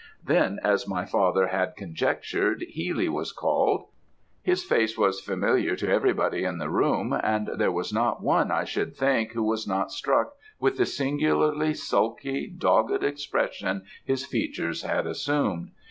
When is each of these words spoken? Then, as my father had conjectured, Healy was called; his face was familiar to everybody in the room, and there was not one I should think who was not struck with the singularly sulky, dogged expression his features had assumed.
Then, 0.25 0.59
as 0.63 0.87
my 0.87 1.05
father 1.05 1.45
had 1.45 1.75
conjectured, 1.75 2.63
Healy 2.63 3.07
was 3.07 3.31
called; 3.31 3.85
his 4.41 4.63
face 4.63 4.97
was 4.97 5.21
familiar 5.21 5.75
to 5.75 5.87
everybody 5.91 6.43
in 6.43 6.57
the 6.57 6.71
room, 6.71 7.13
and 7.13 7.51
there 7.59 7.71
was 7.71 7.93
not 7.93 8.19
one 8.19 8.49
I 8.49 8.63
should 8.63 8.95
think 8.95 9.33
who 9.33 9.43
was 9.43 9.67
not 9.67 9.91
struck 9.91 10.33
with 10.59 10.77
the 10.77 10.87
singularly 10.87 11.75
sulky, 11.75 12.47
dogged 12.47 13.03
expression 13.03 13.83
his 14.03 14.25
features 14.25 14.81
had 14.81 15.05
assumed. 15.05 15.69